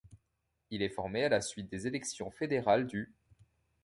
Il 0.71 0.81
est 0.81 0.89
formé 0.89 1.25
à 1.25 1.29
la 1.29 1.41
suite 1.41 1.69
des 1.69 1.85
élections 1.85 2.31
fédérales 2.31 2.87
du. 2.87 3.13